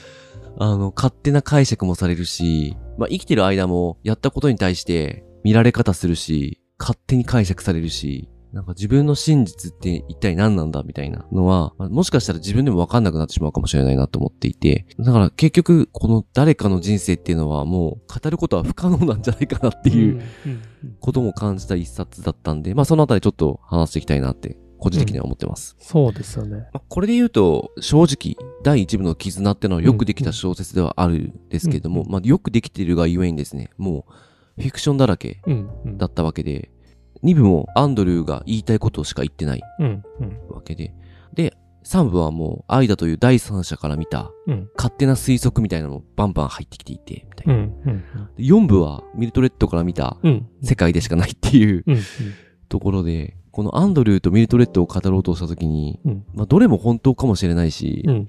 [0.58, 20.22] あの、勝手な解釈もされるし、まあ生きてる間もやったことに対して見られ方するし、勝手に解釈されるし、なんか自分の真実って一体何なんだみたいなのは、まあもしかしたら自分でもわかんなくなってしまうかもしれないなと思っていて、だから結局この誰かの人生っていうのはもう語ることは不可能なんじゃないかなっていう
[21.00, 25.76] ことも感じた一冊だったんで、まあそのあたりちょっと話していきたいなって個人的には思ってます。
[25.78, 26.68] そうですよね。
[26.72, 34.06] まあ、これで言うと、正直、第一部の絆ってのはよくできた小説ではあるんですけども、うんまあ、よくできているがゆえにですね、も
[34.58, 35.70] う、フィクションだらけうん。
[35.84, 36.70] うんだったわけで、
[37.22, 40.02] 二部もアンドリューが言いたいことしか言ってないうん。
[40.20, 40.38] うん。
[40.48, 40.94] わけで、
[41.34, 44.68] で、三部はもう、愛だという第三者から見た、うん。
[44.76, 47.54] 勝手な推測みたいなのもバンバン入ってきていて、みたいな。
[47.54, 47.60] うん。
[47.60, 48.04] うん。
[48.36, 50.48] で四部は、ミルトレッドから見たうん。
[50.62, 51.98] 世界でしかないっていううん。
[52.68, 56.24] ところで、このアンドリューとミルトレッドを語ろうとしたときに、うん。
[56.34, 58.28] まあ、どれも本当かもしれないし、うん。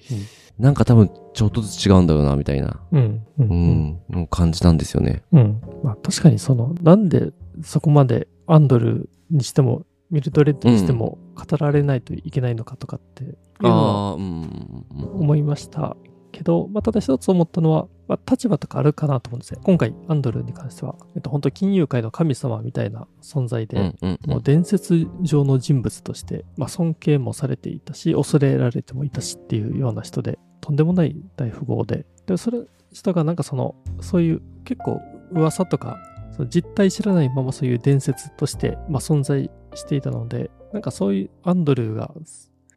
[0.58, 3.26] なんか多分ちょっとずつ違うんだろうな、みたいな、うん。
[3.38, 3.44] う。
[3.44, 5.24] うん感じたんですよね。
[5.34, 5.62] うん。
[5.84, 13.36] まあ確かにその、なんでそこまでアンドルにしても、ミルドレッドにしても語られないといけないのかとかってい
[13.66, 15.98] 思いました
[16.38, 19.60] けど、まあ、ただ一つ思ったのは、まあ、立場とかあるかなと思うんですよ。
[19.64, 23.96] 今回、アンドルに関しては、えっと、本当金融界の神様みたいな存在で、
[24.28, 32.60] もう伝説上の人物として、まあ、尊敬もされていたし、恐れられてもいたしっていうような人で、とんでもない大富豪で、で、それ、
[32.92, 35.98] 人がなんかその、そういう結構噂とか、
[36.36, 42.12] その実態知らないままそういう伝説として、まあ、存在していたので、なんかそういうアンドルーが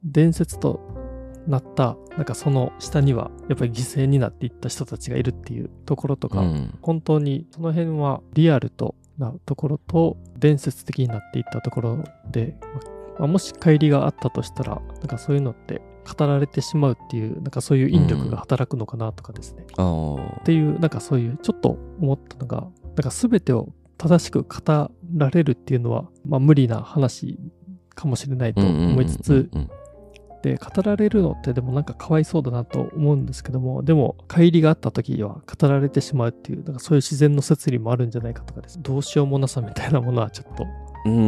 [0.03, 0.81] 伝説と
[1.47, 12.57] なった、なんかその下にはやっぱり犠牲になっていった人たちがいるっていうところとか、うん、本当にその辺はリアルとなところと伝説的になっていったところで、
[13.19, 15.83] まあ、もし乖離があったとしたらなんかそういうのって
[16.19, 27.39] 語られてしまうっていうなんかそういう引力が働くのかなとかですね、ああっ、ていうなんかそういうちょっと思ったのがなんか全てを正しく語られるっていうのは、まあ、無理な話
[27.95, 29.71] かもしれないと思いつつ、うん、
[30.43, 38.81] で語られるのってでもなんかかわいそうだなと思うんですけどもでも乖離があった時は語られてしまうっていうなんかそういう自然の摂理もあるんじゃないかとかです。
[38.81, 40.67] どうしようもなさみたいなものはちょっと。
[41.07, 41.19] うん、う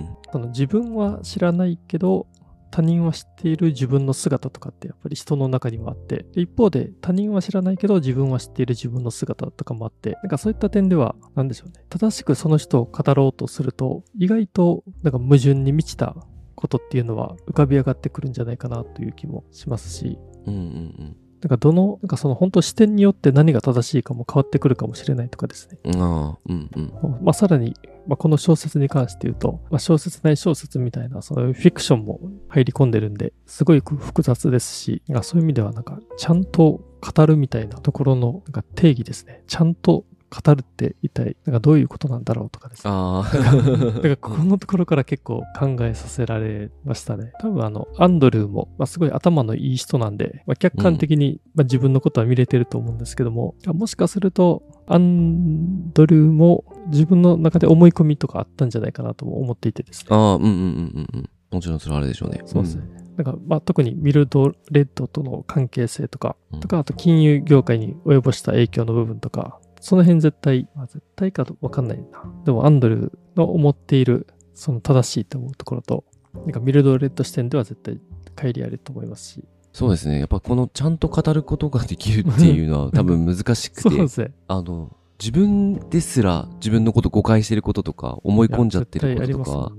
[0.00, 2.26] ん、その自分は知らないけど
[2.70, 6.24] 他人は知っている自分の姿とかってやっぱり人の中にはあって。
[6.32, 10.12] で一方で他人は知らないけど自分は知っている自分の姿とかもあって。
[10.22, 11.84] なんかそういった点では何でしょうね。
[11.88, 16.14] 正しくその人を語ろうとすると意外となんか矛盾に満ちた
[16.60, 25.78] ことっていうのは浮かび上がってくるんじゃないかなという気もしますし、うん、うん、なんかどの、なんかその本当視点によって何が正しいかも変わってくるかもしれないとかですね。
[25.96, 26.92] ああ、うんうん。
[27.22, 27.74] まあ、さらに、
[28.06, 39.42] まあ、この小説に関して言うと、まあ、小説内小説みたいな、そういうフィクションも入り込んでるんで、すごい複雑ですし、そういう意味ではなんか、ちゃんと語るみたいなところのなんか定義ですね。
[39.46, 42.90] ちゃんと語るって一体なんかどういうことなんだろうとかですね。
[42.92, 43.36] ああ。
[43.36, 47.32] だからここのところから結構考えさせられましたね。
[47.40, 60.08] 多分あの、アンドルーも、まあ、すごい頭のいい人なんで、まあ、客観的に、まあ、自分のことは見れてると思うんですけども、もしかすると、アンドルーも自分の中で思い込みとかあったんじゃないかなとも思っていてですね。
[60.10, 61.30] ああ、うんうんうんうんうん。
[61.50, 62.42] もちろんそれはあれでしょうね。
[62.44, 62.82] そうですね。
[63.16, 72.24] なんか、まあ、特にミルドレッドとの関係性とか、とか、あと金融業界に及ぼした影響の部分とか、その辺絶対、まあ、絶対かわかんないな。
[72.44, 77.98] でもアンドルの思っている、その正しいと思うところと、なんかミルドレッド視点では絶対
[78.36, 79.44] 乖離あると思いますし。
[79.72, 80.18] そうですね。
[80.18, 83.80] やっぱこのちゃんと語ることができるっていうのは 多分難しくて。
[83.82, 84.32] そうですね。
[84.48, 89.72] あの、自分ですら自分のこと誤解してることとか思い込んじゃってることとか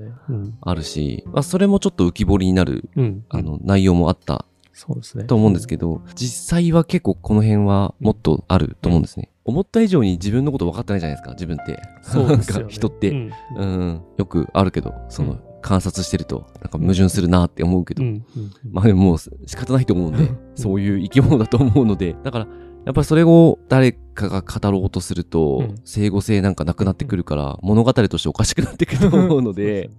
[0.61, 2.89] あるし、まあ、それもちょっと浮き彫りになる、
[3.29, 5.23] あの内容もあったそうですね。
[5.25, 9.29] と思うんですけど、実際は結構この辺はもっとあると思うんですね。
[9.43, 11.81] 思った以上に自分のこと分かってないじゃないですか、自分って。
[12.01, 12.65] そうですね。
[12.69, 22.47] 人って、うん、うん、よくあるけど、その、観察してると、なんか矛盾するなって思うけど、うんうん、まあでももう仕方ないと思うんで、そういう生き物だと思うので、だから、
[22.85, 29.89] やっぱりそれを誰かが語ろうとすると、整合性なんかなくなってくるから、物語としておかしくなってくると思うので、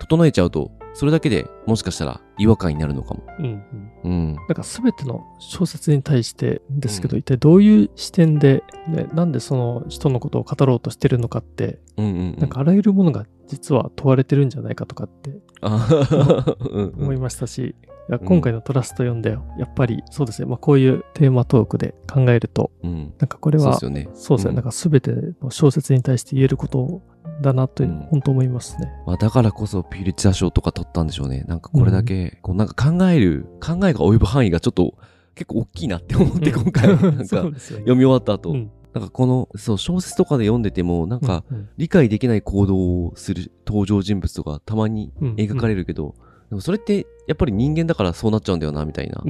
[0.00, 3.22] 整えちゃうと、それだけでもしかしたら違和感になるのかも。
[3.38, 3.90] うん、うん。
[4.04, 4.34] うん。
[4.34, 17.74] なんか全ての小説に対してですけど、うん、一体どういう視点で、ね、なんでその人のことを語ろうとしてるのかって、うんうんうん、なんかあらゆるものが実は問われてるんじゃないかとかって思いましたし、
[18.10, 27.02] や今回のトラスト読んで、やっぱりそうですね、まあ、こういうテーマトークで考えると、うん、なんかこれは、そうですね、そうですね、うん、なんか全ての小説に対して言えること
[27.40, 28.92] だなという、うん、本当思いますね。
[29.06, 31.44] まあ、だからこそピリツァ賞とか取ったんでしょうね。
[31.48, 34.94] なんかこれだけ、こうなんか考える、考えが及ぶ範囲がちょっと
[35.34, 38.54] 結構大きいなって思って、今回、 なんか読み終わった後、
[38.92, 41.44] なんかこの、そう、小説とかで読んでても、なんか、
[41.76, 42.76] 理解できない行動
[43.06, 46.14] をする登場人物とかたまに描かれるけど、
[46.50, 49.22] でもそれってやっぱり人間だからそうなっちゃうんだよなみたいな、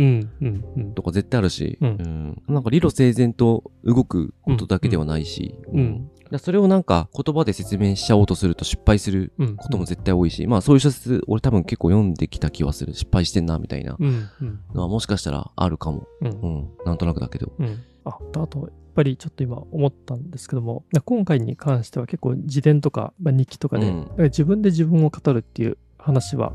[0.95, 13.97] とか絶対あるし、うん、なんか理路整然と動くことだけではないし、うんそれをなんか言葉で説明しちゃおうとすると失敗することも絶対多いし、まあそういう小説俺多分結構読んできた気はする失敗してんなみたいな。
[14.75, 16.69] のはもしかしたらあるかも、うん。
[16.85, 17.53] なんとなくだけど、
[18.05, 23.93] ああとやっぱりちょっと今思ったんですけども今回に関しては結構自伝とか、まあ、日記とかで、
[24.25, 26.53] 自分で自分を語るっていう話は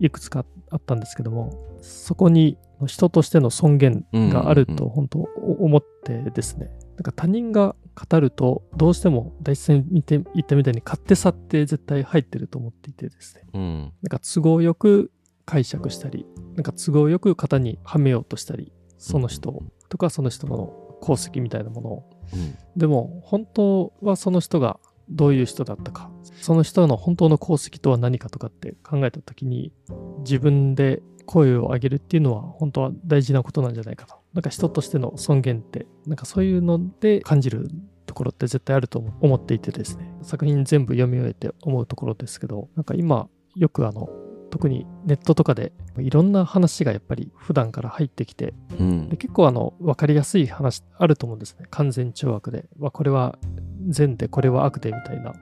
[0.00, 15.10] いくつかあったんですけども、そこに人としての尊厳があると本当思ってですね、なんか他人が語るとどうしても大地に見て言ったみたいに勝手さって絶対入ってると思っていてですね、うん、なんか都合よく
[15.44, 29.72] 解釈したり、なんか都合よく型にはめようとしたり、その人とかその人の功績みたいなものを、うん、でも本当はその人がどういう人だったかその人の本当の功績とは何かとかって考えた時に
[30.20, 34.16] 自分で声を上げるっていうのは本当は大事なことなんじゃないかと。
[34.32, 37.68] なんか人としての尊厳ってなんかそういうので感じる
[38.06, 40.14] ところって絶対あると思っていてですね。
[40.22, 44.08] 作品全部読み終えて思うところですけどなんか今よくあの
[44.56, 51.66] 特にネットとかでいろんな話がやっぱり普段から入ってきて、うん、で結構あの分かりやすい話あると思うんですね。
[51.68, 53.38] 完全懲悪で、まあ、これは
[53.86, 55.34] 善でこれは悪でみたいな。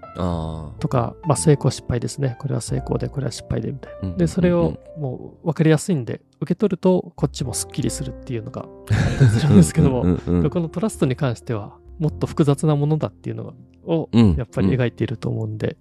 [0.80, 2.36] とか、まあ、成功失敗ですね。
[2.40, 10.02] これは成功でこれは失敗でみたいな、でそれをもう分かりやすいんで受け取るとこっちもすっきりするっていうのがあるんですけども。
[10.50, 13.54] このトラストに関してはもっと複雑なものだっていうの
[13.86, 15.76] をやっぱり描いていると思うんで、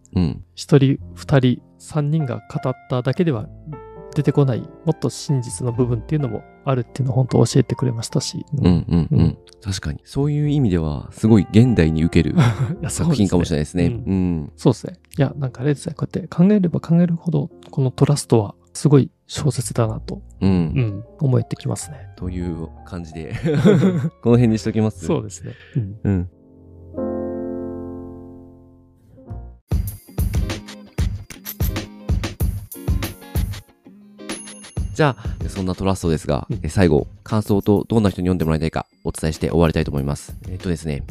[0.55, 3.47] 一、うん、人二人三人が語っただけでは
[4.15, 9.99] 出てこないもっと真実の部分っていうのもあるっていうのを本当教えてくれましたし、うんうんうん、うん、確かに。
[10.03, 12.35] そういう意味ではすごい現代に受ける
[12.89, 13.85] 作品かもしれないですね。
[13.85, 14.93] うん、そうですね。
[15.17, 15.95] いやなんかあれですね。
[15.95, 22.09] こうやって考えれば考えるほどこのトラストはすごい小説だなと、うん、うん、思えてきますね。
[22.15, 23.33] という感じで
[24.21, 25.05] この辺にしときます？
[25.05, 25.53] そうですね。
[25.75, 26.29] うん、うん
[34.93, 40.37] じゃあ、そんなトラストですが、うん、最後、感想とどんな人に読んでもらいたいかお伝えして終わりたいと思います。
[40.49, 41.03] えっとですね、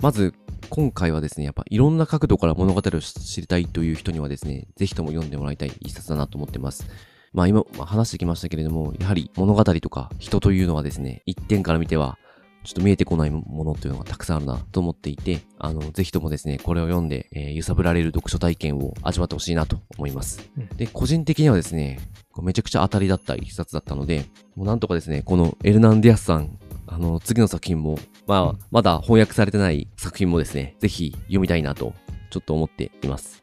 [0.00, 0.34] まず、
[0.70, 6.84] 今回はですね、やっぱいろんな角度から物語を知りたいという人にはですね、ぜひとも読んでもらいたい一冊だなと思ってます。
[7.32, 12.18] まあ今、まあ、話してきましたけれども、やはり物語とか人というのはですね、一点から見ては、
[12.64, 20.48] ちょっと見えてこないものというのがたくさんあるなと思っていて、あの、ぜひともですね、これを読んで、えー、揺さぶられる読書体験を味わってほしいなと思います。
[20.56, 21.98] うん、で、個人的にはですね、
[22.40, 26.56] めちゃくちゃ当たりだった一冊だったので、もうなんとかですね、このエルナンディアスさん、
[26.86, 31.94] あの、次の作品も、まあ、まだ翻訳されてない作品もですね、ぜひ読みたいなと、
[32.30, 33.41] ちょっと思っています。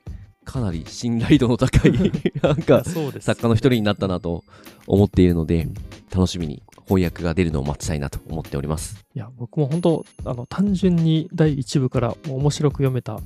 [0.50, 1.92] かなり信頼度の高い
[2.42, 4.44] なんか、作家の一人になったなと
[4.88, 5.68] 思っているので、
[6.12, 9.06] 楽しみに翻訳が出るのを待ちたいなと思っております。
[9.14, 13.20] いや、僕も本当、あの、単純に第1部から面白く読めた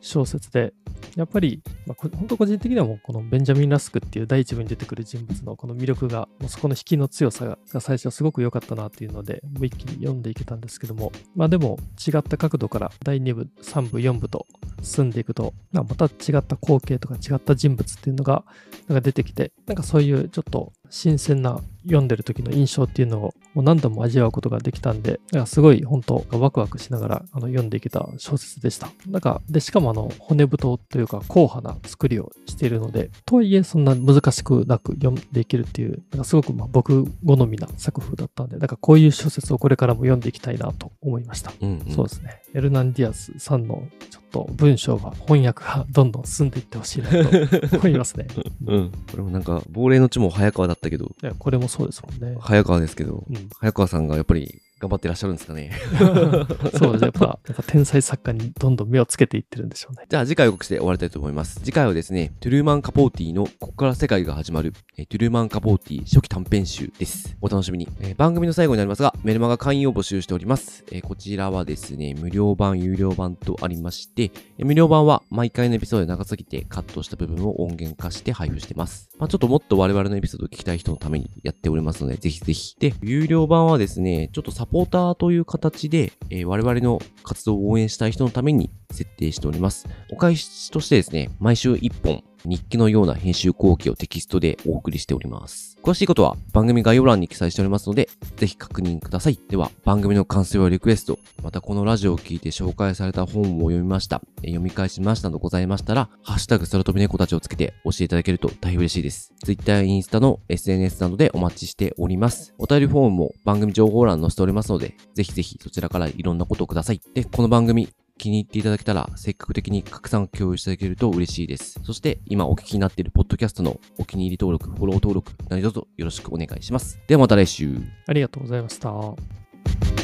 [0.00, 0.72] 小説で、
[1.16, 14.46] やっぱり、まあ、本当個人的にはもうこのベンジャミン・ラスクっていう第一部に出てくる人物のこの魅力が、もうそこの引きの強さが最初はすごく良かったなっていうので、もう一気に読んでいけたんですけども、まあでも違った角度から第2部、3部、4部と
[14.82, 18.44] 進んでいくと、また違った光景とか違った人物っていうのが
[18.88, 28.90] なんか出てきて、なんかそういうちょっと新鮮な読んでる時の印象っていうのをもう何度も味わうことができたんで、すごい本当ワクワクしながらあの読んでいけた小説でした。
[29.08, 41.50] なんか、で、しかもあの骨太というか硬派な作りをしているので、とはいえそんな難しくなく読んでいけるっていう、なんかすごくまあ僕好みな作風だったんで、なんかこういう小説をこれからも読んでいきたいなと思いました。
[41.58, 42.42] うんうん、そうですね。
[42.52, 48.26] エルナンディアスさんのちょっと文章が翻訳がどんどん進んでいってほしいなと思いますね。
[48.66, 48.92] うん。
[49.10, 51.06] これもなんか、亡霊の地も早川だったけど。
[51.06, 52.36] いや、これもそうですもんね。
[52.40, 55.72] 早川ですけど、うん、早川さんがやっぱり頑張ってらっしゃるんですかね。
[56.76, 57.00] そうですね。
[57.00, 60.04] やっぱ、 やっぱ天才作家にどんどん目をつけていってるんでしょうね。
[60.06, 61.60] じゃあ次回予告して終わりたいと思います。
[61.60, 67.36] 次回はですね、トゥルーマン・カポーティのここから世界が始まる、えトゥルーマン・カポーティ初期短編集です。
[67.40, 67.88] お楽しみに。
[68.00, 70.84] えー、番組の最後になりますが、メルマガ会員を募集しております。
[70.92, 79.08] えー、こちらはですね、無料版、有料版とありまして、無料版は毎回のエピソードで長すぎてカットした部分を音源化して配布してます。
[79.18, 82.76] まあ、ちょっともっと我々のエピソードを聞きたい人のためにやっておりますので、ぜひぜひ。
[82.78, 89.88] で、有料版はですね、ちょっとサポーターという形で、えー、我々の活動を応援したい人のために設定しております。
[90.10, 95.75] お返しとしてですね、毎週1本日記のような編集後期をテキストでお送りしております。
[95.86, 99.38] 詳しいことは番組概要欄に記載しておりますので、ぜひ確認ください。
[99.48, 109.32] では、番組の感想やリクエスト、またこのラジオを聞いて紹介された本を読みました、読み返しましたなどございましたら、ハッシュタグ空飛び猫たちをつけて教えていただけると大変嬉しいです。
[109.44, 112.52] Twitter やインスタの SNS などでお待ちしております。
[112.58, 117.00] お便りフォームも番組情報欄に載せておりますので、ぜひぜひそちらからいろんなことをください。
[117.14, 117.88] で、この番組、
[118.18, 121.80] 気に入っていただけたら、積極的に拡散共有していただけると嬉しいです。
[121.84, 126.98] そして、今お聞きになっているポッドキャストのお気に入り登録、フォロー登録、何卒よろしくお願いします。
[127.06, 127.78] ではまた来週。
[128.06, 129.95] ありがとうございました。